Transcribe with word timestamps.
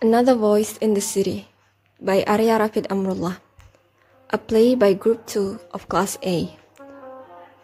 Another 0.00 0.32
Voice 0.32 0.80
in 0.80 0.96
the 0.96 1.04
City 1.04 1.44
by 2.00 2.24
Aria 2.24 2.56
Rafid 2.56 2.88
Amrullah. 2.88 3.36
A 4.32 4.38
play 4.40 4.72
by 4.72 4.96
Group 4.96 5.28
2 5.28 5.76
of 5.76 5.92
Class 5.92 6.16
A. 6.24 6.48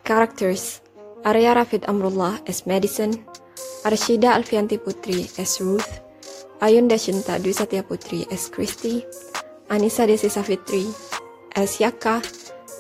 Characters 0.05 0.85
Aria 1.25 1.57
Rafid 1.57 1.89
Amrullah 1.89 2.37
as 2.45 2.69
Madison, 2.69 3.25
Arsyida 3.89 4.37
Alfianti 4.37 4.77
Putri 4.77 5.33
as 5.41 5.65
Ruth, 5.65 6.05
Ayunda 6.61 7.01
Shinta 7.01 7.41
Dwi 7.41 7.57
Satya 7.57 7.81
Putri 7.81 8.29
as 8.29 8.53
Christie, 8.53 9.09
Annisa 9.73 10.05
Desi 10.05 10.29
Safitri 10.29 10.93
as 11.57 11.81
Yakka, 11.81 12.21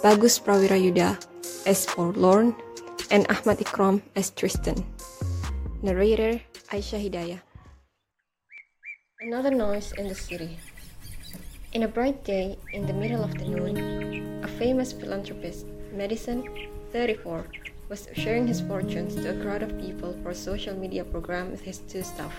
Bagus 0.05 0.37
Prawira 0.37 0.77
Yuda 0.77 1.17
as 1.65 1.89
Forlorn, 1.89 2.53
and 3.09 3.25
Achmad 3.33 3.65
Ikrom 3.65 4.05
as 4.21 4.29
Tristan. 4.37 4.77
Narrator 5.81 6.45
Aisyah 6.69 7.01
Hidayah. 7.01 7.46
Another 9.19 9.51
noise 9.51 9.93
in 9.97 10.09
the 10.09 10.15
city. 10.15 10.59
In 11.73 11.85
a 11.85 11.89
bright 11.89 12.23
day, 12.23 12.59
in 12.75 12.87
the 12.87 12.93
middle 12.93 13.25
of 13.25 13.33
the 13.33 13.47
noon, 13.47 14.45
a 14.45 14.47
famous 14.47 14.93
philanthropist, 14.93 15.65
Madison, 15.91 16.45
34, 16.93 17.47
was 17.89 18.09
sharing 18.13 18.47
his 18.47 18.61
fortunes 18.61 19.15
to 19.15 19.33
a 19.33 19.43
crowd 19.43 19.63
of 19.63 19.81
people 19.81 20.15
for 20.23 20.31
a 20.31 20.35
social 20.35 20.77
media 20.77 21.03
program 21.03 21.51
with 21.51 21.63
his 21.63 21.79
two 21.89 22.03
staff, 22.03 22.35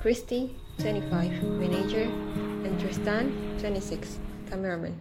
Christie, 0.00 0.54
25, 0.80 1.44
manager, 1.44 2.04
and 2.04 2.78
Tristan, 2.78 3.32
26, 3.58 4.18
cameraman. 4.50 5.00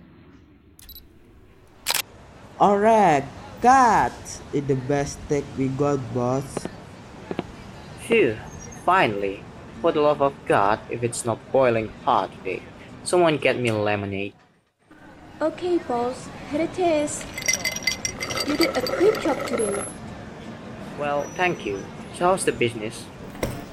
Alright, 2.57 3.25
cut! 3.61 4.15
It's 4.53 4.65
the 4.65 4.79
best 4.87 5.19
take 5.27 5.43
we 5.57 5.67
got, 5.67 5.99
boss. 6.13 6.47
Phew, 7.99 8.37
finally. 8.85 9.43
For 9.81 9.91
the 9.91 10.01
love 10.01 10.21
of 10.21 10.37
God, 10.45 10.79
if 10.91 11.01
it's 11.01 11.25
not 11.25 11.41
boiling 11.51 11.89
hot 12.05 12.29
today, 12.37 12.61
someone 13.03 13.37
get 13.37 13.57
me 13.57 13.71
lemonade. 13.71 14.33
Okay, 15.41 15.79
boss, 15.79 16.29
here 16.51 16.61
it 16.61 16.77
is. 16.77 17.25
You 18.45 18.57
did 18.57 18.77
a 18.77 18.85
great 18.85 19.17
job 19.21 19.41
today. 19.47 19.83
Well, 20.99 21.25
thank 21.33 21.65
you. 21.65 21.81
So 22.13 22.29
how's 22.29 22.45
the 22.45 22.51
business? 22.51 23.05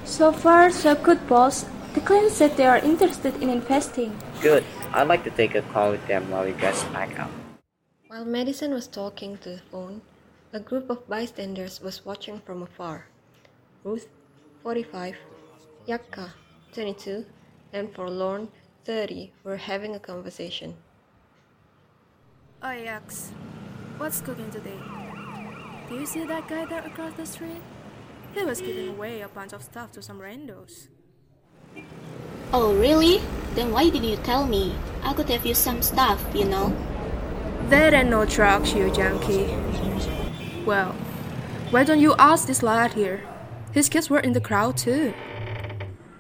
So 0.04 0.32
far, 0.32 0.70
so 0.70 0.94
good, 0.94 1.28
boss. 1.28 1.68
The 1.92 2.00
client 2.00 2.32
said 2.32 2.56
they 2.56 2.64
are 2.64 2.78
interested 2.78 3.36
in 3.42 3.50
investing. 3.50 4.16
Good. 4.40 4.64
I'd 4.94 5.08
like 5.08 5.24
to 5.24 5.30
take 5.30 5.54
a 5.54 5.60
call 5.60 5.90
with 5.90 6.06
them 6.08 6.30
while 6.30 6.48
you 6.48 6.54
guys 6.54 6.82
pack 6.96 7.20
up. 7.20 7.28
While 8.08 8.24
Madison 8.24 8.72
was 8.72 8.88
talking 8.88 9.36
to 9.44 9.60
the 9.60 9.62
phone, 9.70 10.00
a 10.54 10.60
group 10.60 10.88
of 10.88 11.06
bystanders 11.06 11.82
was 11.82 12.06
watching 12.06 12.40
from 12.40 12.62
afar. 12.62 13.08
Ruth, 13.84 14.08
45, 14.62 15.16
Yakka, 15.88 16.28
22, 16.74 17.24
and 17.72 17.90
Forlorn, 17.94 18.48
30, 18.84 19.32
were 19.42 19.56
having 19.56 19.94
a 19.94 19.98
conversation. 19.98 20.74
Oh, 22.62 22.66
Yax. 22.66 23.30
What's 23.96 24.20
cooking 24.20 24.50
today? 24.50 24.78
Do 25.88 25.94
you 25.94 26.04
see 26.04 26.26
that 26.26 26.46
guy 26.46 26.66
there 26.66 26.84
across 26.86 27.14
the 27.14 27.24
street? 27.24 27.62
He 28.34 28.44
was 28.44 28.60
giving 28.60 28.90
away 28.90 29.22
a 29.22 29.28
bunch 29.28 29.54
of 29.54 29.62
stuff 29.62 29.90
to 29.92 30.02
some 30.02 30.20
randos. 30.20 30.88
Oh, 32.52 32.74
really? 32.74 33.22
Then 33.54 33.72
why 33.72 33.84
didn't 33.84 34.10
you 34.10 34.16
tell 34.16 34.46
me? 34.46 34.74
I 35.02 35.14
could 35.14 35.30
have 35.30 35.46
used 35.46 35.62
some 35.62 35.80
stuff, 35.80 36.22
you 36.34 36.44
know. 36.44 36.76
There 37.70 37.94
ain't 37.94 38.10
no 38.10 38.26
drugs, 38.26 38.74
you 38.74 38.92
junkie. 38.92 39.46
Well, 40.66 40.92
why 41.70 41.84
don't 41.84 42.00
you 42.00 42.14
ask 42.18 42.46
this 42.46 42.62
lad 42.62 42.92
here? 42.92 43.22
His 43.72 43.88
kids 43.88 44.10
were 44.10 44.20
in 44.20 44.34
the 44.34 44.40
crowd 44.40 44.76
too. 44.76 45.14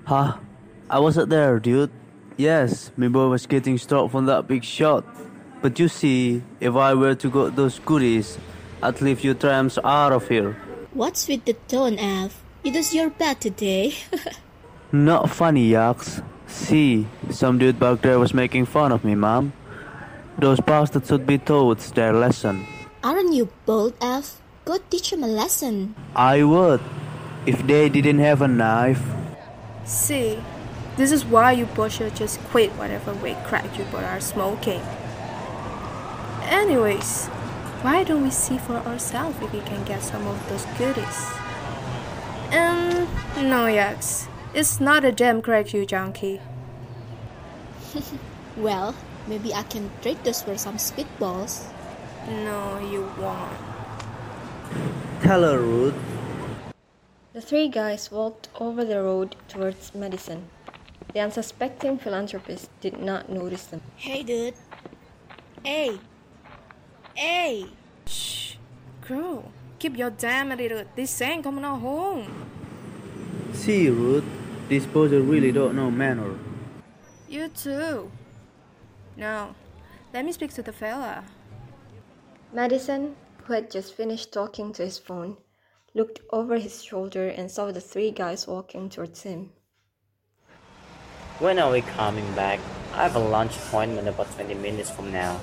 Huh? 0.08 0.38
I 0.88 1.00
wasn't 1.00 1.28
there, 1.28 1.60
dude. 1.60 1.90
Yes, 2.38 2.90
my 2.96 3.08
boy 3.08 3.28
was 3.28 3.44
getting 3.44 3.76
struck 3.76 4.10
from 4.10 4.24
that 4.24 4.48
big 4.48 4.64
shot. 4.64 5.04
But 5.60 5.78
you 5.78 5.88
see, 5.88 6.42
if 6.60 6.74
I 6.76 6.94
were 6.94 7.14
to 7.16 7.28
get 7.30 7.56
those 7.56 7.78
goodies, 7.80 8.38
I'd 8.82 9.02
leave 9.02 9.20
you 9.20 9.34
tramps 9.34 9.76
out 9.84 10.12
of 10.12 10.26
here. 10.26 10.56
What's 10.94 11.28
with 11.28 11.44
the 11.44 11.52
tone, 11.68 11.98
F? 11.98 12.42
It 12.64 12.74
is 12.74 12.94
your 12.94 13.10
bad 13.10 13.42
today. 13.42 13.92
Not 14.92 15.28
funny, 15.28 15.68
Yaks. 15.68 16.22
See, 16.46 17.06
some 17.28 17.58
dude 17.58 17.78
back 17.78 18.00
there 18.00 18.18
was 18.18 18.32
making 18.32 18.64
fun 18.64 18.92
of 18.92 19.04
me, 19.04 19.14
mom. 19.14 19.52
Those 20.38 20.58
bastards 20.60 21.08
should 21.08 21.26
be 21.26 21.36
taught 21.36 21.80
their 21.92 22.14
lesson. 22.14 22.64
Aren't 23.04 23.34
you 23.34 23.50
bold, 23.66 23.92
F? 24.00 24.40
Go 24.64 24.78
teach 24.88 25.12
him 25.12 25.22
a 25.22 25.28
lesson. 25.28 25.94
I 26.16 26.44
would, 26.44 26.80
if 27.44 27.60
they 27.66 27.90
didn't 27.90 28.20
have 28.20 28.40
a 28.40 28.48
knife. 28.48 29.17
See, 29.88 30.38
this 30.98 31.10
is 31.10 31.24
why 31.24 31.52
you 31.52 31.64
both 31.64 31.92
should 31.92 32.14
just 32.14 32.38
quit 32.50 32.70
whatever 32.72 33.14
weight 33.14 33.42
crack 33.44 33.78
you 33.78 33.84
both 33.84 34.04
are 34.04 34.20
smoking. 34.20 34.82
Anyways, 36.42 37.28
why 37.80 38.04
don't 38.04 38.22
we 38.22 38.30
see 38.30 38.58
for 38.58 38.74
ourselves 38.74 39.38
if 39.40 39.50
we 39.50 39.60
can 39.60 39.82
get 39.84 40.02
some 40.02 40.26
of 40.26 40.46
those 40.50 40.66
goodies? 40.76 41.32
Um, 42.52 43.08
no, 43.48 43.64
Yax. 43.64 44.28
It's 44.52 44.78
not 44.78 45.06
a 45.06 45.12
damn 45.12 45.40
crack, 45.40 45.72
you 45.72 45.86
junkie. 45.86 46.40
Well, 48.58 48.94
maybe 49.28 49.54
I 49.54 49.62
can 49.62 49.88
trade 50.02 50.18
those 50.24 50.42
for 50.42 50.58
some 50.58 50.78
spitballs. 50.78 51.64
No, 52.26 52.80
you 52.80 53.08
won't. 53.16 53.52
Tell 55.22 55.42
her, 55.42 55.60
Ruth. 55.60 55.94
The 57.38 57.46
three 57.46 57.68
guys 57.68 58.10
walked 58.10 58.48
over 58.58 58.84
the 58.84 59.00
road 59.00 59.36
towards 59.46 59.94
Madison. 59.94 60.48
The 61.14 61.20
unsuspecting 61.20 61.96
philanthropist 61.96 62.68
did 62.80 62.98
not 62.98 63.28
notice 63.28 63.66
them. 63.66 63.80
Hey, 63.94 64.24
dude. 64.24 64.54
Hey. 65.64 66.00
Hey. 67.14 67.66
Shh. 68.08 68.56
Girl, 69.06 69.52
keep 69.78 69.96
your 69.96 70.10
damn 70.10 70.50
attitude. 70.50 70.88
This 70.96 71.22
ain't 71.22 71.44
coming 71.44 71.64
out 71.64 71.78
home. 71.78 72.26
See, 73.52 73.88
Ruth, 73.88 74.24
this 74.68 74.84
poser 74.84 75.20
really 75.20 75.52
don't 75.52 75.76
know 75.76 75.92
manner. 75.92 76.36
You 77.28 77.50
too. 77.50 78.10
No, 79.16 79.54
let 80.12 80.24
me 80.24 80.32
speak 80.32 80.52
to 80.54 80.62
the 80.64 80.72
fella. 80.72 81.22
Madison, 82.52 83.14
who 83.44 83.52
had 83.52 83.70
just 83.70 83.94
finished 83.94 84.32
talking 84.32 84.72
to 84.72 84.82
his 84.82 84.98
phone, 84.98 85.36
looked 85.94 86.20
over 86.30 86.58
his 86.58 86.82
shoulder 86.82 87.28
and 87.28 87.50
saw 87.50 87.72
the 87.72 87.80
three 87.80 88.10
guys 88.10 88.46
walking 88.46 88.88
towards 88.88 89.22
him. 89.22 89.50
When 91.38 91.58
are 91.58 91.70
we 91.70 91.82
coming 91.82 92.26
back? 92.34 92.60
I 92.94 93.04
have 93.04 93.16
a 93.16 93.20
lunch 93.20 93.56
appointment 93.56 94.08
about 94.08 94.30
20 94.34 94.54
minutes 94.54 94.90
from 94.90 95.12
now. 95.12 95.38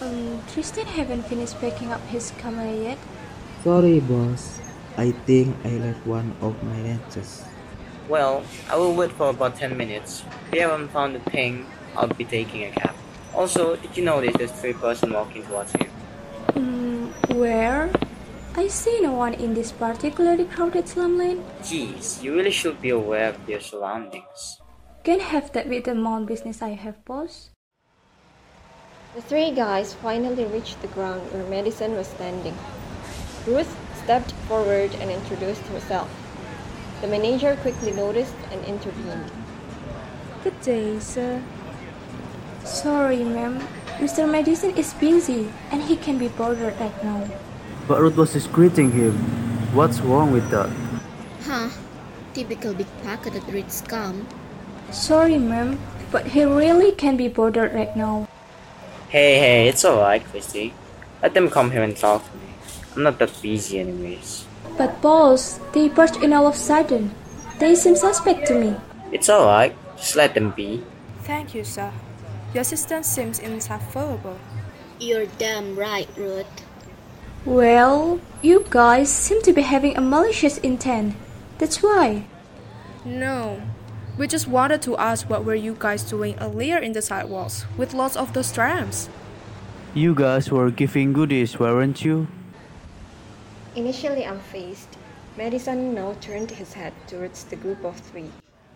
Um, 0.00 0.42
Tristan 0.52 0.86
haven't 0.86 1.22
finished 1.24 1.60
packing 1.60 1.92
up 1.92 2.00
his 2.08 2.32
camera 2.38 2.72
yet. 2.72 2.98
Sorry, 3.62 4.00
boss. 4.00 4.60
I 4.96 5.12
think 5.26 5.56
I 5.64 5.76
left 5.76 6.06
one 6.06 6.34
of 6.40 6.62
my 6.62 6.80
lenses. 6.82 7.44
Well, 8.08 8.44
I 8.70 8.76
will 8.76 8.94
wait 8.94 9.12
for 9.12 9.30
about 9.30 9.56
10 9.56 9.76
minutes. 9.76 10.24
If 10.48 10.54
you 10.54 10.60
haven't 10.62 10.88
found 10.88 11.14
the 11.14 11.30
thing, 11.30 11.66
I'll 11.96 12.08
be 12.08 12.24
taking 12.24 12.64
a 12.64 12.70
cab. 12.70 12.94
Also, 13.34 13.76
did 13.76 13.96
you 13.96 14.04
notice 14.04 14.34
there's 14.36 14.52
three 14.52 14.72
person 14.74 15.12
walking 15.12 15.42
towards 15.44 15.74
you? 15.74 15.86
Hmm, 16.52 17.06
where? 17.34 17.90
I 18.56 18.68
see 18.68 19.00
no 19.00 19.12
one 19.12 19.34
in 19.34 19.52
this 19.52 19.72
particularly 19.72 20.44
crowded 20.44 20.86
slum 20.86 21.18
lane. 21.18 21.42
Geez, 21.64 22.22
you 22.22 22.36
really 22.36 22.52
should 22.52 22.80
be 22.80 22.90
aware 22.90 23.30
of 23.30 23.48
your 23.48 23.58
surroundings. 23.58 24.60
Can 25.02 25.18
have 25.18 25.50
that 25.52 25.68
with 25.68 25.84
the 25.84 25.90
amount 25.90 26.26
business 26.26 26.62
I 26.62 26.70
have, 26.70 27.04
boss. 27.04 27.50
The 29.16 29.22
three 29.22 29.50
guys 29.50 29.94
finally 29.94 30.44
reached 30.44 30.80
the 30.82 30.88
ground 30.88 31.20
where 31.32 31.42
Madison 31.50 31.96
was 31.96 32.06
standing. 32.06 32.54
Ruth 33.44 33.74
stepped 34.04 34.30
forward 34.46 34.94
and 35.00 35.10
introduced 35.10 35.66
herself. 35.66 36.08
The 37.00 37.08
manager 37.08 37.56
quickly 37.56 37.90
noticed 37.90 38.36
and 38.52 38.64
intervened. 38.64 39.32
Good 40.44 40.60
day, 40.60 41.00
sir. 41.00 41.42
Sorry, 42.62 43.24
ma'am. 43.24 43.66
Mr. 43.98 44.30
Madison 44.30 44.76
is 44.76 44.94
busy 44.94 45.50
and 45.72 45.82
he 45.82 45.96
can 45.96 46.18
be 46.18 46.28
bothered 46.28 46.78
right 46.78 47.04
now. 47.04 47.28
But 47.86 48.00
Ruth 48.00 48.16
was 48.16 48.32
just 48.32 48.52
greeting 48.52 48.90
him. 48.92 49.12
What's 49.76 50.00
wrong 50.00 50.32
with 50.32 50.48
that? 50.50 50.70
Huh? 51.42 51.68
Typical 52.32 52.72
big 52.72 52.86
pocketed 53.04 53.44
rich 53.52 53.68
scum. 53.68 54.26
Sorry, 54.90 55.36
ma'am, 55.38 55.78
but 56.10 56.26
he 56.26 56.44
really 56.44 56.92
can 56.92 57.16
be 57.16 57.28
bothered 57.28 57.74
right 57.74 57.94
now. 57.96 58.28
Hey, 59.08 59.38
hey, 59.38 59.68
it's 59.68 59.84
alright, 59.84 60.24
Christie. 60.24 60.72
Let 61.22 61.34
them 61.34 61.50
come 61.50 61.70
here 61.70 61.82
and 61.82 61.96
talk 61.96 62.24
to 62.24 62.36
me. 62.38 62.48
I'm 62.96 63.02
not 63.02 63.18
that 63.18 63.36
busy, 63.42 63.78
anyways. 63.78 64.46
But 64.78 65.02
boss, 65.02 65.60
they 65.72 65.88
burst 65.88 66.16
in 66.22 66.32
all 66.32 66.46
of 66.46 66.54
a 66.54 66.56
sudden. 66.56 67.14
They 67.58 67.74
seem 67.74 67.96
suspect 67.96 68.46
to 68.48 68.58
me. 68.58 68.76
It's 69.12 69.28
alright, 69.28 69.76
just 69.96 70.16
let 70.16 70.34
them 70.34 70.50
be. 70.50 70.82
Thank 71.22 71.54
you, 71.54 71.64
sir. 71.64 71.92
Your 72.52 72.62
assistant 72.62 73.04
seems 73.04 73.38
insufferable. 73.38 74.38
You're 74.98 75.26
damn 75.38 75.76
right, 75.76 76.08
Ruth. 76.16 76.46
Well, 77.44 78.20
you 78.42 78.64
guys 78.70 79.10
seem 79.10 79.42
to 79.42 79.52
be 79.52 79.62
having 79.62 79.96
a 79.96 80.00
malicious 80.00 80.58
intent. 80.58 81.14
That's 81.58 81.82
why. 81.82 82.24
No, 83.04 83.60
We 84.16 84.28
just 84.28 84.46
wanted 84.46 84.80
to 84.82 84.96
ask 84.96 85.28
what 85.28 85.44
were 85.44 85.56
you 85.56 85.74
guys 85.78 86.04
doing 86.04 86.36
earlier 86.40 86.78
in 86.78 86.92
the 86.92 87.02
sidewalks 87.02 87.66
with 87.76 87.94
lots 87.94 88.16
of 88.16 88.32
those 88.32 88.52
trams? 88.52 89.08
You 89.92 90.14
guys 90.14 90.50
were 90.50 90.70
giving 90.70 91.12
goodies, 91.12 91.58
weren't 91.58 92.04
you? 92.04 92.28
Initially 93.74 94.22
unfazed, 94.22 94.86
Madison 95.36 95.94
now 95.94 96.14
turned 96.20 96.50
his 96.52 96.74
head 96.74 96.92
towards 97.08 97.44
the 97.44 97.56
group 97.56 97.84
of 97.84 97.96
three. 97.98 98.30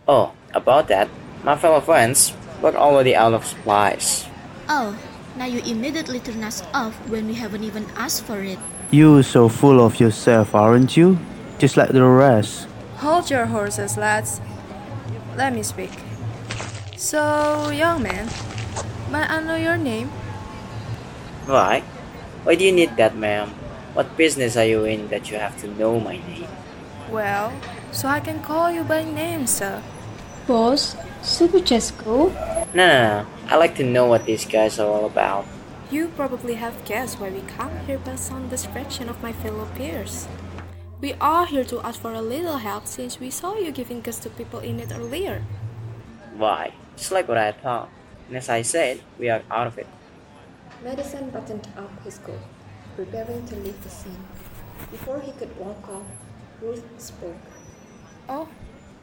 Oh, 0.08 0.32
about 0.54 0.88
that, 0.88 1.08
my 1.44 1.56
fellow 1.56 1.80
friends, 1.80 2.34
we're 2.60 2.74
already 2.74 3.14
out 3.14 3.32
of 3.34 3.46
supplies. 3.46 4.26
Oh, 4.68 4.98
now 5.38 5.46
you 5.46 5.62
immediately 5.62 6.18
turn 6.18 6.42
us 6.42 6.66
off 6.74 6.98
when 7.08 7.26
we 7.30 7.34
haven't 7.34 7.62
even 7.62 7.86
asked 7.94 8.24
for 8.24 8.42
it. 8.42 8.58
You 8.90 9.22
so 9.22 9.48
full 9.48 9.80
of 9.80 10.00
yourself, 10.00 10.54
aren't 10.54 10.96
you? 10.96 11.18
Just 11.58 11.76
like 11.76 11.90
the 11.90 12.02
rest. 12.02 12.66
Hold 12.98 13.30
your 13.30 13.46
horses, 13.46 13.96
lads. 13.96 14.40
Let 15.36 15.54
me 15.54 15.62
speak. 15.62 15.94
So, 16.96 17.70
young 17.70 18.02
man, 18.02 18.26
might 19.10 19.30
I 19.30 19.40
know 19.40 19.54
your 19.54 19.76
name? 19.76 20.08
Why? 21.46 21.86
Why 22.42 22.54
do 22.56 22.64
you 22.64 22.72
need 22.72 22.96
that, 22.96 23.14
ma'am? 23.14 23.54
What 23.94 24.16
business 24.16 24.56
are 24.56 24.66
you 24.66 24.84
in 24.84 25.06
that 25.08 25.30
you 25.30 25.38
have 25.38 25.56
to 25.62 25.68
know 25.78 26.00
my 26.00 26.18
name? 26.18 26.50
Well, 27.10 27.54
so 27.92 28.08
I 28.08 28.18
can 28.18 28.42
call 28.42 28.70
you 28.70 28.82
by 28.82 29.04
name, 29.04 29.46
sir. 29.46 29.82
Boss, 30.48 30.96
should 31.22 31.52
we 31.52 31.60
just 31.60 31.92
go? 32.02 32.32
No, 32.72 32.88
no, 32.88 33.20
no. 33.20 33.26
I 33.48 33.56
like 33.56 33.74
to 33.76 33.84
know 33.84 34.06
what 34.06 34.24
these 34.24 34.46
guys 34.46 34.78
are 34.78 34.88
all 34.88 35.04
about. 35.04 35.44
You 35.90 36.08
probably 36.16 36.54
have 36.54 36.86
guessed 36.86 37.20
why 37.20 37.28
we 37.28 37.42
come 37.42 37.76
here 37.84 37.98
based 37.98 38.32
on 38.32 38.44
the 38.44 38.56
description 38.56 39.10
of 39.10 39.22
my 39.22 39.30
fellow 39.30 39.68
peers. 39.76 40.26
We 41.02 41.12
are 41.20 41.44
here 41.44 41.64
to 41.64 41.84
ask 41.84 42.00
for 42.00 42.14
a 42.14 42.22
little 42.22 42.56
help 42.56 42.86
since 42.86 43.20
we 43.20 43.28
saw 43.28 43.58
you 43.58 43.70
giving 43.70 44.00
gifts 44.00 44.20
to 44.20 44.30
people 44.30 44.60
in 44.60 44.78
need 44.78 44.90
earlier. 44.90 45.44
Why? 46.34 46.72
Just 46.96 47.12
like 47.12 47.28
what 47.28 47.36
I 47.36 47.52
thought. 47.52 47.90
And 48.28 48.38
as 48.38 48.48
I 48.48 48.62
said, 48.62 49.02
we 49.18 49.28
are 49.28 49.42
out 49.50 49.66
of 49.66 49.76
it. 49.76 49.86
Madison 50.82 51.28
buttoned 51.28 51.68
up 51.76 51.92
his 52.04 52.16
coat, 52.24 52.40
preparing 52.96 53.44
to 53.48 53.56
leave 53.56 53.82
the 53.84 53.90
scene. 53.90 54.24
Before 54.90 55.20
he 55.20 55.32
could 55.32 55.54
walk 55.58 55.86
off, 55.90 56.08
Ruth 56.62 56.88
spoke. 56.96 57.36
Oh, 58.30 58.48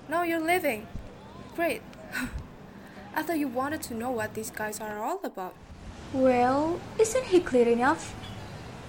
now 0.09 0.23
you're 0.23 0.41
leaving. 0.41 0.87
Great. 1.55 1.81
I 3.15 3.23
thought 3.23 3.39
you 3.39 3.47
wanted 3.47 3.81
to 3.83 3.93
know 3.93 4.11
what 4.11 4.33
these 4.33 4.51
guys 4.51 4.81
are 4.81 4.99
all 4.99 5.21
about. 5.23 5.55
Well, 6.11 6.79
isn't 6.99 7.25
he 7.25 7.39
clear 7.39 7.67
enough? 7.67 8.13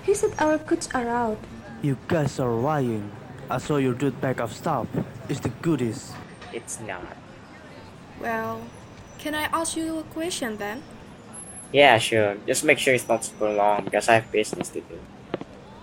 He 0.03 0.15
said 0.15 0.35
our 0.39 0.59
goods 0.59 0.89
are 0.93 1.09
out. 1.09 1.39
You 1.83 1.97
guys 2.09 2.41
are 2.41 2.51
lying. 2.51 3.11
I 3.49 3.59
saw 3.59 3.77
your 3.77 3.95
dude 3.95 4.21
bag 4.21 4.41
of 4.41 4.53
stuff. 4.53 4.89
It's 5.29 5.41
the 5.41 5.51
goodies. 5.63 6.13
It's 6.53 6.81
not. 6.81 7.17
Well, 8.21 8.63
can 9.19 9.35
I 9.35 9.45
ask 9.45 9.77
you 9.77 9.99
a 9.99 10.03
question 10.03 10.57
then? 10.57 10.83
Yeah, 11.73 11.99
sure. 11.99 12.37
Just 12.47 12.65
make 12.65 12.79
sure 12.79 12.95
it's 12.95 13.09
not 13.09 13.25
super 13.25 13.53
long 13.53 13.85
because 13.85 14.09
I 14.09 14.15
have 14.15 14.33
business 14.33 14.71
to 14.71 14.81
do. 14.81 14.99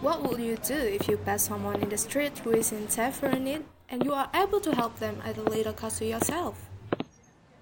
What 0.02 0.24
would 0.24 0.40
you 0.40 0.58
do 0.58 0.76
if 0.76 1.08
you 1.08 1.16
pass 1.16 1.44
someone 1.44 1.82
in 1.82 1.90
the 1.90 1.98
street 1.98 2.40
who 2.40 2.52
is 2.52 2.74
in 2.74 2.90
severe 2.90 3.40
need 3.40 3.64
and 3.90 4.04
you 4.04 4.14
are 4.14 4.30
able 4.36 4.60
to 4.62 4.76
help 4.76 5.00
them 5.00 5.22
at 5.24 5.38
a 5.38 5.44
little 5.44 5.72
cost 5.72 6.00
to 6.00 6.06
yourself? 6.06 6.56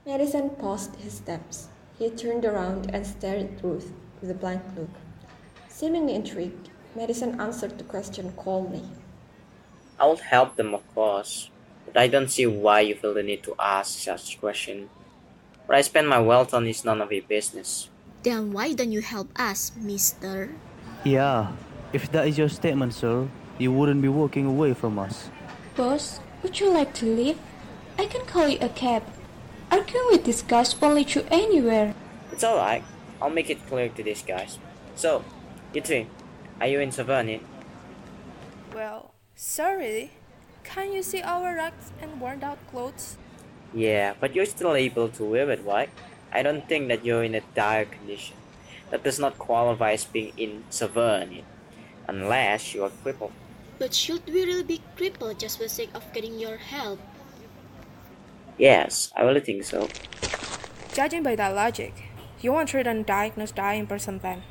Madison 0.06 0.50
paused 0.50 0.96
his 0.96 1.14
steps. 1.14 1.68
He 2.00 2.10
turned 2.10 2.44
around 2.44 2.90
and 2.94 3.06
stared 3.06 3.46
at 3.46 3.64
Ruth 3.64 3.94
with 4.20 4.32
a 4.32 4.34
blank 4.34 4.64
look. 4.76 4.90
Seemingly 5.68 6.16
intrigued, 6.16 6.70
Madison 6.96 7.40
answered 7.40 7.78
the 7.78 7.84
question 7.84 8.34
calmly. 8.36 8.82
I 10.00 10.08
will 10.08 10.18
help 10.18 10.56
them, 10.56 10.74
of 10.74 10.82
course, 10.96 11.52
but 11.86 11.96
I 11.96 12.08
don't 12.08 12.30
see 12.30 12.48
why 12.48 12.82
you 12.82 12.96
feel 12.96 13.14
the 13.14 13.22
need 13.22 13.44
to 13.44 13.56
ask 13.60 14.00
such 14.00 14.36
a 14.36 14.40
question. 14.40 14.90
What 15.68 15.78
I 15.78 15.82
spend 15.82 16.10
my 16.10 16.20
wealth 16.20 16.54
on 16.56 16.66
is 16.66 16.84
none 16.84 17.02
of 17.02 17.12
your 17.12 17.22
business. 17.22 17.90
Then 18.24 18.52
why 18.52 18.74
don't 18.74 18.92
you 18.92 19.02
help 19.02 19.30
us, 19.40 19.72
mister? 19.78 20.50
Yeah, 21.04 21.54
if 21.94 22.12
that 22.12 22.28
is 22.28 22.38
your 22.38 22.50
statement, 22.50 22.96
sir, 22.96 23.30
you 23.60 23.72
wouldn't 23.72 24.02
be 24.02 24.10
walking 24.10 24.48
away 24.48 24.74
from 24.74 24.98
us. 24.98 25.30
Boss, 25.76 26.20
would 26.42 26.60
you 26.60 26.72
like 26.74 26.94
to 26.96 27.06
leave? 27.06 27.38
I 28.00 28.08
can 28.08 28.26
call 28.26 28.48
you 28.48 28.58
a 28.62 28.70
cab. 28.70 29.04
Arguing 29.72 30.08
with 30.12 30.26
these 30.26 30.42
guys 30.42 30.76
won't 30.82 30.96
lead 30.96 31.16
you 31.16 31.24
anywhere. 31.32 31.96
It's 32.32 32.44
alright. 32.44 32.84
I'll 33.22 33.30
make 33.30 33.50
it 33.50 33.66
clear 33.68 33.88
to 33.88 34.04
these 34.04 34.22
guys. 34.22 34.60
So, 34.96 35.24
you 35.74 35.82
three, 35.82 36.08
are 36.60 36.68
you 36.68 36.82
in 36.82 36.92
Savannah? 36.92 37.40
Well, 38.76 39.14
sorry. 39.36 40.12
Can't 40.66 40.92
you 40.94 41.02
see 41.02 41.22
our 41.22 41.56
rags 41.56 41.94
and 42.02 42.20
worn 42.20 42.44
out 42.44 42.60
clothes? 42.70 43.16
Yeah, 43.74 44.14
but 44.20 44.36
you're 44.36 44.46
still 44.46 44.76
able 44.76 45.08
to 45.08 45.24
wear 45.24 45.50
it, 45.50 45.64
right? 45.64 45.90
I 46.34 46.44
don't 46.44 46.68
think 46.68 46.90
that 46.90 47.06
you're 47.06 47.24
in 47.24 47.36
a 47.36 47.42
dire 47.56 47.86
condition. 47.86 48.36
That 48.90 49.04
does 49.04 49.20
not 49.20 49.40
qualify 49.40 49.94
as 49.94 50.04
being 50.04 50.34
in 50.36 50.66
Savannah, 50.70 51.44
unless 52.08 52.76
you 52.76 52.84
are 52.84 52.92
crippled. 53.04 53.32
But 53.80 53.94
should 53.94 54.26
we 54.28 54.44
really 54.44 54.64
be 54.64 54.82
crippled 54.98 55.40
just 55.40 55.58
for 55.58 55.64
the 55.64 55.70
sake 55.70 55.92
of 55.96 56.12
getting 56.12 56.38
your 56.38 56.58
help? 56.58 57.00
Yes, 58.62 59.12
I 59.18 59.24
really 59.24 59.40
think 59.40 59.64
so. 59.64 59.90
Judging 60.94 61.24
by 61.24 61.36
that 61.36 61.56
logic, 61.56 62.14
you 62.42 62.54
won't 62.54 62.70
treat 62.70 62.86
an 62.86 63.02
diagnosed 63.02 63.56
dying 63.56 63.88
person 63.88 64.20
then. 64.20 64.44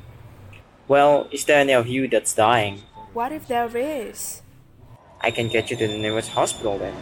Well, 0.89 1.29
is 1.31 1.45
there 1.45 1.61
any 1.61 1.71
of 1.71 1.87
you 1.87 2.09
that's 2.09 2.35
dying? 2.35 2.83
What 3.13 3.31
if 3.31 3.47
there 3.47 3.71
is? 3.71 4.41
I 5.21 5.31
can 5.31 5.47
get 5.47 5.71
you 5.71 5.77
to 5.77 5.87
the 5.87 5.97
nearest 5.97 6.31
hospital 6.31 6.77
then. 6.77 6.93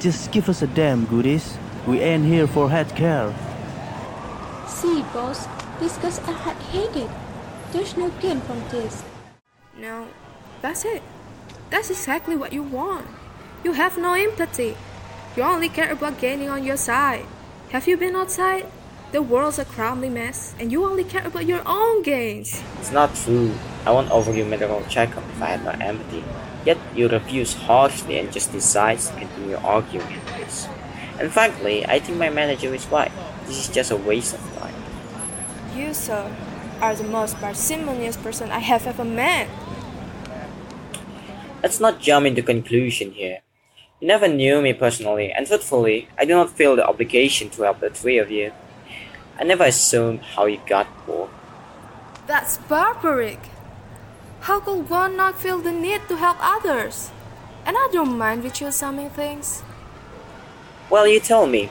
Just 0.00 0.30
give 0.30 0.50
us 0.50 0.60
a 0.60 0.66
damn 0.66 1.06
goodies. 1.06 1.56
We 1.86 2.00
ain't 2.00 2.26
here 2.26 2.46
for 2.46 2.68
head 2.68 2.94
care. 2.94 3.32
See, 4.68 5.00
boss, 5.14 5.48
these 5.80 5.96
guys 5.96 6.18
are 6.28 6.36
hard-headed. 6.44 7.08
There's 7.72 7.96
no 7.96 8.10
gain 8.20 8.42
from 8.42 8.60
this. 8.68 9.02
No, 9.78 10.06
that's 10.60 10.84
it. 10.84 11.00
That's 11.70 11.88
exactly 11.88 12.36
what 12.36 12.52
you 12.52 12.64
want. 12.64 13.06
You 13.64 13.72
have 13.72 13.96
no 13.96 14.12
empathy. 14.12 14.76
You 15.38 15.44
only 15.44 15.68
care 15.68 15.92
about 15.92 16.18
gaining 16.18 16.50
on 16.50 16.64
your 16.64 16.76
side. 16.76 17.24
Have 17.70 17.86
you 17.86 17.96
been 17.96 18.16
outside? 18.16 18.66
The 19.12 19.22
world's 19.22 19.60
a 19.60 19.64
crumbling 19.64 20.14
mess, 20.14 20.52
and 20.58 20.72
you 20.72 20.82
only 20.84 21.04
care 21.04 21.24
about 21.24 21.46
your 21.46 21.62
own 21.64 22.02
gains. 22.02 22.60
It's 22.80 22.90
not 22.90 23.14
true. 23.14 23.54
I 23.86 23.92
won't 23.92 24.10
offer 24.10 24.32
you 24.32 24.44
medical 24.44 24.82
checkup 24.90 25.22
if 25.22 25.40
I 25.40 25.54
had 25.54 25.62
no 25.62 25.70
empathy. 25.78 26.24
Yet 26.66 26.76
you 26.92 27.06
refuse 27.06 27.54
harshly 27.54 28.18
and 28.18 28.32
just 28.32 28.50
decides 28.50 29.10
to 29.10 29.16
continue 29.16 29.54
arguing 29.62 30.10
at 30.10 30.26
this. 30.42 30.66
And 31.20 31.30
frankly, 31.30 31.86
I 31.86 32.00
think 32.00 32.18
my 32.18 32.30
manager 32.30 32.74
is 32.74 32.84
right. 32.88 33.12
This 33.46 33.60
is 33.60 33.68
just 33.72 33.92
a 33.92 33.96
waste 33.96 34.34
of 34.34 34.42
time. 34.58 34.74
You, 35.72 35.94
sir, 35.94 36.34
are 36.80 36.96
the 36.96 37.04
most 37.04 37.38
parsimonious 37.38 38.16
person 38.16 38.50
I 38.50 38.58
have 38.58 38.88
ever 38.88 39.04
met. 39.04 39.46
Let's 41.62 41.78
not 41.78 42.00
jump 42.00 42.26
into 42.26 42.42
conclusion 42.42 43.12
here. 43.12 43.38
You 44.00 44.06
never 44.06 44.28
knew 44.28 44.62
me 44.62 44.74
personally, 44.74 45.32
and 45.32 45.44
truthfully, 45.44 46.08
I 46.16 46.24
do 46.24 46.30
not 46.30 46.50
feel 46.50 46.76
the 46.76 46.86
obligation 46.86 47.50
to 47.50 47.62
help 47.62 47.80
the 47.80 47.90
three 47.90 48.18
of 48.18 48.30
you. 48.30 48.52
I 49.40 49.42
never 49.42 49.64
assumed 49.64 50.20
how 50.20 50.46
you 50.46 50.60
got 50.68 50.86
poor. 51.04 51.28
That's 52.28 52.58
barbaric. 52.58 53.40
How 54.42 54.60
could 54.60 54.88
one 54.88 55.16
not 55.16 55.40
feel 55.40 55.58
the 55.58 55.72
need 55.72 56.06
to 56.06 56.16
help 56.16 56.36
others? 56.38 57.10
And 57.66 57.76
I 57.76 57.88
don't 57.90 58.16
mind 58.16 58.44
with 58.44 58.60
you 58.60 58.68
assuming 58.68 59.10
things. 59.10 59.64
Well, 60.88 61.08
you 61.08 61.18
tell 61.18 61.48
me. 61.48 61.68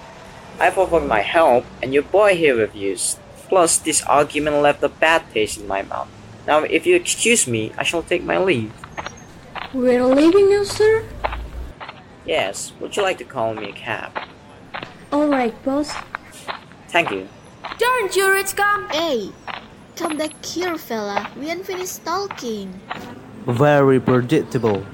I've 0.60 0.78
offered 0.78 1.08
my 1.08 1.22
help, 1.22 1.64
and 1.82 1.94
your 1.94 2.04
boy 2.04 2.36
here 2.36 2.58
refused. 2.58 3.20
Plus, 3.48 3.78
this 3.78 4.04
argument 4.04 4.58
left 4.58 4.84
a 4.84 4.90
bad 4.90 5.24
taste 5.32 5.62
in 5.62 5.68
my 5.68 5.82
mouth. 5.84 6.10
Now, 6.46 6.64
if 6.64 6.86
you 6.86 6.98
excuse 6.98 7.48
me, 7.48 7.72
I 7.78 7.84
shall 7.84 8.04
take 8.04 8.24
my 8.24 8.38
leave. 8.38 8.74
We're 9.74 10.04
leaving 10.04 10.50
now, 10.50 10.64
sir? 10.64 11.06
Yes, 12.28 12.74
would 12.82 12.98
you 12.98 13.04
like 13.04 13.18
to 13.20 13.24
call 13.24 13.54
me 13.54 13.70
a 13.70 13.72
cab? 13.72 14.12
Alright, 15.14 15.56
boss. 15.64 15.94
Thank 16.90 17.10
you. 17.10 17.30
Don't 17.80 18.14
you, 18.18 18.30
rich! 18.30 18.52
Hey, 18.92 19.32
come 19.96 20.18
back 20.18 20.44
here, 20.44 20.78
fella. 20.78 21.32
We 21.40 21.50
ain't 21.50 21.66
finished 21.66 22.04
talking. 22.04 22.82
Very 23.46 24.02
predictable. 24.02 24.86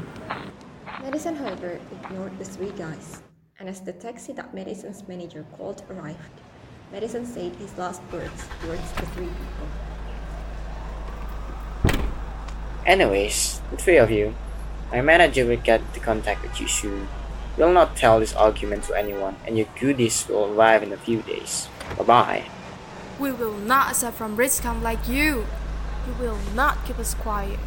Madison, 1.01 1.35
however, 1.35 1.79
ignored 1.91 2.37
the 2.37 2.45
three 2.45 2.69
guys, 2.77 3.23
and 3.57 3.67
as 3.67 3.81
the 3.81 3.93
taxi 3.93 4.33
that 4.33 4.53
Madison's 4.53 5.07
manager 5.07 5.43
called 5.57 5.81
arrived, 5.89 6.37
Madison 6.91 7.25
said 7.25 7.55
his 7.55 7.75
last 7.79 8.03
words 8.11 8.45
towards 8.61 8.91
the 8.91 9.07
three 9.17 9.33
people. 9.33 9.67
Anyways, 12.85 13.59
the 13.71 13.77
three 13.77 13.97
of 13.97 14.11
you, 14.11 14.35
my 14.91 15.01
manager 15.01 15.47
will 15.47 15.57
get 15.57 15.81
to 15.95 15.99
contact 15.99 16.43
with 16.43 16.61
you 16.61 16.67
soon. 16.67 17.07
We'll 17.57 17.73
not 17.73 17.95
tell 17.95 18.19
this 18.19 18.33
argument 18.33 18.85
to 18.85 18.95
anyone, 18.95 19.35
and 19.45 19.57
your 19.57 19.67
goodies 19.79 20.27
will 20.27 20.51
arrive 20.53 20.81
in 20.81 20.91
a 20.91 20.97
few 20.97 21.21
days. 21.21 21.67
Bye 21.97 22.03
bye. 22.03 22.43
We 23.19 23.31
will 23.31 23.57
not 23.57 23.91
accept 23.91 24.17
from 24.17 24.35
rich 24.35 24.63
like 24.63 25.07
you. 25.07 25.45
You 26.07 26.13
will 26.19 26.39
not 26.55 26.83
keep 26.85 26.97
us 26.97 27.13
quiet. 27.13 27.59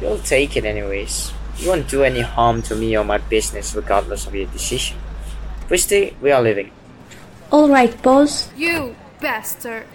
You'll 0.00 0.18
take 0.18 0.56
it 0.56 0.64
anyways. 0.64 1.32
You 1.56 1.68
won't 1.68 1.88
do 1.88 2.04
any 2.04 2.20
harm 2.20 2.62
to 2.62 2.74
me 2.74 2.96
or 2.96 3.04
my 3.04 3.18
business 3.18 3.74
regardless 3.74 4.26
of 4.26 4.34
your 4.34 4.46
decision. 4.46 4.98
Christie, 5.66 6.16
we 6.20 6.30
are 6.30 6.42
leaving. 6.42 6.70
All 7.50 7.68
right, 7.68 8.00
boss. 8.02 8.50
You 8.56 8.96
bastard! 9.20 9.86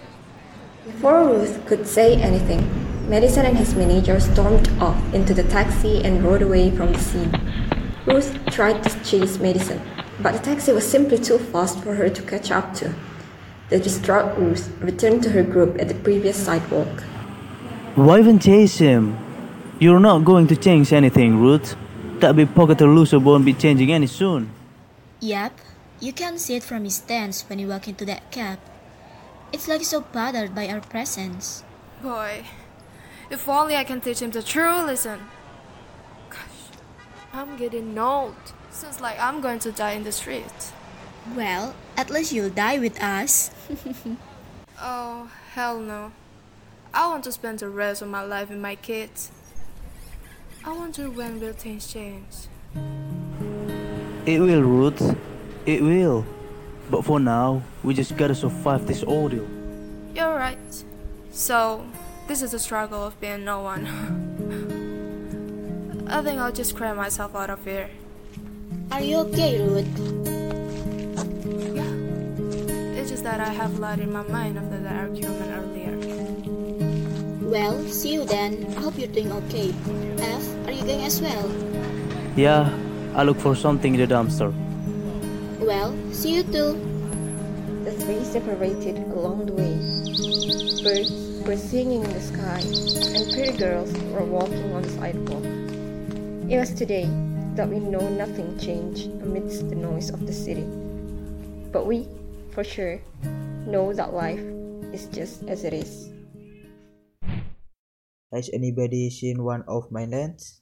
Before 0.86 1.26
Ruth 1.26 1.66
could 1.66 1.88
say 1.88 2.16
anything, 2.16 2.62
Madison 3.10 3.46
and 3.46 3.58
his 3.58 3.74
manager 3.76 4.20
stormed 4.20 4.70
off 4.80 5.14
into 5.14 5.34
the 5.34 5.44
taxi 5.44 6.04
and 6.04 6.24
rode 6.24 6.42
away 6.42 6.70
from 6.72 6.94
the 6.94 7.00
scene. 7.00 7.32
Ruth 8.06 8.38
tried 8.52 8.84
to 8.84 9.04
chase 9.04 9.40
Madison, 9.40 9.82
but 10.22 10.34
the 10.34 10.40
taxi 10.40 10.72
was 10.72 10.88
simply 10.88 11.18
too 11.18 11.40
fast 11.40 11.80
for 11.80 11.96
her 11.96 12.08
to 12.08 12.22
catch 12.22 12.52
up 12.52 12.74
to. 12.76 12.94
The 13.70 13.80
distraught 13.80 14.38
Ruth 14.38 14.70
returned 14.80 15.24
to 15.24 15.32
her 15.32 15.42
group 15.42 15.82
at 15.82 15.88
the 15.88 15.96
previous 15.96 16.38
sidewalk. 16.38 17.02
Why 17.96 18.20
even 18.20 18.38
chase 18.38 18.78
him? 18.78 19.18
You're 19.80 20.00
not 20.00 20.24
going 20.24 20.46
to 20.48 20.56
change 20.56 20.94
anything, 20.94 21.40
Ruth. 21.40 21.76
That 22.20 22.36
big 22.36 22.54
pocketed 22.54 22.88
loser 22.88 23.18
won't 23.18 23.44
be 23.44 23.54
changing 23.54 23.92
any 23.92 24.08
soon. 24.08 24.52
Yep, 25.22 25.60
you 26.00 26.14
can 26.14 26.38
see 26.38 26.58
it 26.58 26.64
from 26.64 26.84
his 26.84 26.96
stance 26.96 27.42
when 27.50 27.58
you 27.58 27.68
walk 27.68 27.88
into 27.88 28.06
that 28.06 28.30
cab. 28.32 28.60
It's 29.52 29.68
like 29.68 29.80
he's 29.80 29.90
so 29.90 30.02
bothered 30.02 30.54
by 30.54 30.68
our 30.68 30.82
presence. 30.82 31.64
Boy, 32.04 32.46
if 33.32 33.50
only 33.50 33.76
I 33.76 33.84
can 33.84 34.00
teach 34.00 34.22
him 34.22 34.30
the 34.30 34.44
true 34.44 34.86
lesson. 34.86 35.22
Gosh, 37.36 37.48
I'm 37.48 37.58
getting 37.58 37.98
old. 37.98 38.36
Seems 38.72 39.01
like 39.01 39.20
I'm 39.20 39.42
going 39.42 39.60
to 39.60 39.72
die 39.72 39.92
in 39.92 40.04
the 40.04 40.12
street. 40.12 40.72
Well, 41.36 41.75
at 41.98 42.10
least 42.10 42.32
you'll 42.32 42.50
die 42.50 42.80
with 42.80 43.01
us. 43.01 43.51
Oh, 44.77 45.30
hell 45.54 45.80
no. 45.80 46.12
I 46.94 47.08
want 47.08 47.24
to 47.24 47.32
spend 47.32 47.60
the 47.60 47.70
rest 47.70 48.01
of 48.01 48.10
my 48.10 48.24
life 48.24 48.50
with 48.50 48.60
my 48.60 48.75
kids. 48.75 49.32
I 50.65 50.74
wonder 50.74 51.10
when 51.10 51.39
will 51.39 51.54
things 51.54 51.88
change. 51.88 52.50
It 54.25 54.42
will, 54.42 54.62
Ruth. 54.62 55.15
It 55.65 55.82
will. 55.82 56.25
But 56.92 57.06
for 57.06 57.22
now, 57.22 57.62
we 57.84 57.94
just 57.94 58.18
gotta 58.18 58.36
survive 58.36 58.86
this 58.86 59.01
ordeal. 59.01 59.48
You're 60.13 60.36
right. 60.36 60.84
So, 61.32 61.86
this 62.27 62.42
is 62.42 62.51
the 62.51 62.60
struggle 62.60 63.01
of 63.01 63.18
being 63.22 63.46
no 63.46 63.62
one. 63.62 64.32
I 66.16 66.22
think 66.22 66.40
I'll 66.40 66.50
just 66.50 66.78
cry 66.78 66.94
myself 66.94 67.36
out 67.36 67.50
of 67.50 67.66
here. 67.66 67.90
Are 68.90 69.02
you 69.02 69.18
okay, 69.28 69.60
Ruth? 69.60 69.86
Yeah. 71.76 71.92
It's 72.96 73.10
just 73.10 73.26
that 73.26 73.42
I 73.42 73.50
have 73.50 73.78
a 73.78 73.82
lot 73.82 74.00
in 74.00 74.14
my 74.14 74.24
mind 74.24 74.58
after 74.58 74.80
that 74.80 74.96
argument 74.96 75.52
earlier. 75.52 75.92
Well, 77.42 77.84
see 77.90 78.14
you 78.14 78.24
then. 78.24 78.66
I 78.78 78.80
hope 78.80 78.98
you're 78.98 79.10
doing 79.10 79.30
okay. 79.44 79.76
F, 80.24 80.68
are 80.68 80.72
you 80.72 80.86
going 80.86 81.04
as 81.04 81.20
well? 81.20 81.52
Yeah, 82.38 82.72
I 83.14 83.24
look 83.24 83.38
for 83.38 83.54
something 83.54 83.94
in 83.94 84.00
the 84.00 84.08
dumpster. 84.08 84.54
Well, 85.60 85.94
see 86.14 86.36
you 86.38 86.44
too. 86.44 86.80
The 87.84 87.92
three 87.92 88.24
separated 88.24 88.96
along 89.12 89.48
the 89.48 89.52
way. 89.52 89.76
Birds 90.82 91.12
were 91.46 91.58
singing 91.58 92.06
in 92.06 92.14
the 92.14 92.22
sky, 92.22 92.64
and 92.64 93.34
pretty 93.34 93.58
girls 93.58 93.92
were 94.16 94.24
walking 94.24 94.72
on 94.72 94.82
the 94.82 94.90
sidewalk. 94.92 95.55
It 96.46 96.62
was 96.62 96.78
today 96.78 97.10
that 97.58 97.66
we 97.66 97.80
know 97.82 98.06
nothing 98.08 98.54
changed 98.62 99.10
amidst 99.25 99.68
the 99.68 99.75
noise 99.75 100.14
of 100.14 100.28
the 100.28 100.34
city. 100.34 100.70
But 101.74 101.90
we, 101.90 102.08
for 102.54 102.64
sure, 102.64 103.02
know 103.66 103.94
that 103.94 104.14
life 104.14 104.46
is 104.94 105.10
just 105.10 105.42
as 105.50 105.66
it 105.66 105.74
is. 105.74 106.14
Has 108.32 108.52
anybody 108.54 109.10
seen 109.10 109.42
one 109.42 109.66
of 109.68 109.90
my 109.90 110.06
lens? 110.06 110.62